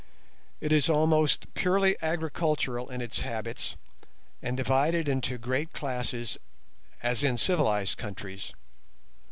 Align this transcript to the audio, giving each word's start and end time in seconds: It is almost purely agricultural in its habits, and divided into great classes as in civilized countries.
It 0.61 0.71
is 0.71 0.89
almost 0.89 1.53
purely 1.53 1.95
agricultural 2.01 2.89
in 2.89 3.01
its 3.01 3.19
habits, 3.19 3.75
and 4.41 4.57
divided 4.57 5.07
into 5.07 5.37
great 5.37 5.73
classes 5.73 6.39
as 7.03 7.21
in 7.21 7.37
civilized 7.37 7.99
countries. 7.99 8.51